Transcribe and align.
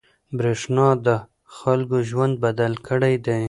برېښنا 0.37 0.87
د 1.05 1.07
خلکو 1.57 1.97
ژوند 2.09 2.33
بدل 2.45 2.73
کړی 2.87 3.15
دی. 3.25 3.39